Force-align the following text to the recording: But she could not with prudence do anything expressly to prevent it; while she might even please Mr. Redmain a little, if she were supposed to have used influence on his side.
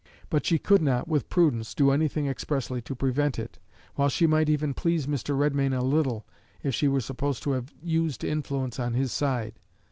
But 0.31 0.47
she 0.47 0.57
could 0.57 0.81
not 0.81 1.07
with 1.07 1.29
prudence 1.29 1.75
do 1.75 1.91
anything 1.91 2.25
expressly 2.25 2.81
to 2.81 2.95
prevent 2.95 3.37
it; 3.37 3.59
while 3.93 4.09
she 4.09 4.25
might 4.25 4.49
even 4.49 4.73
please 4.73 5.05
Mr. 5.05 5.37
Redmain 5.37 5.77
a 5.79 5.83
little, 5.83 6.25
if 6.63 6.73
she 6.73 6.87
were 6.87 7.01
supposed 7.01 7.43
to 7.43 7.51
have 7.51 7.71
used 7.83 8.23
influence 8.23 8.79
on 8.79 8.95
his 8.95 9.11
side. 9.11 9.59